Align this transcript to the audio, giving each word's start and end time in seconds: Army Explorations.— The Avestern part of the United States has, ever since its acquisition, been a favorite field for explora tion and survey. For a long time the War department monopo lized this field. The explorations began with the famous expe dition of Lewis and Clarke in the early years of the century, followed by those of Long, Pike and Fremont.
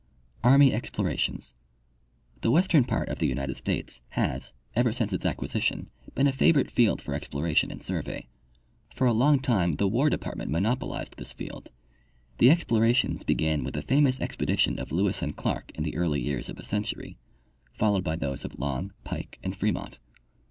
Army 0.43 0.73
Explorations.— 0.73 1.53
The 2.41 2.49
Avestern 2.49 2.87
part 2.87 3.07
of 3.09 3.19
the 3.19 3.27
United 3.27 3.55
States 3.55 4.01
has, 4.17 4.51
ever 4.75 4.91
since 4.91 5.13
its 5.13 5.27
acquisition, 5.27 5.91
been 6.15 6.25
a 6.25 6.31
favorite 6.31 6.71
field 6.71 6.99
for 6.99 7.13
explora 7.13 7.55
tion 7.55 7.69
and 7.69 7.83
survey. 7.83 8.25
For 8.95 9.05
a 9.05 9.13
long 9.13 9.39
time 9.39 9.75
the 9.75 9.87
War 9.87 10.09
department 10.09 10.49
monopo 10.49 10.87
lized 10.87 11.17
this 11.17 11.31
field. 11.33 11.69
The 12.39 12.49
explorations 12.49 13.23
began 13.23 13.63
with 13.63 13.75
the 13.75 13.83
famous 13.83 14.17
expe 14.17 14.49
dition 14.49 14.79
of 14.79 14.91
Lewis 14.91 15.21
and 15.21 15.35
Clarke 15.35 15.71
in 15.75 15.83
the 15.83 15.95
early 15.95 16.19
years 16.19 16.49
of 16.49 16.55
the 16.55 16.65
century, 16.65 17.19
followed 17.71 18.03
by 18.03 18.15
those 18.15 18.43
of 18.43 18.57
Long, 18.57 18.93
Pike 19.03 19.37
and 19.43 19.55
Fremont. 19.55 19.99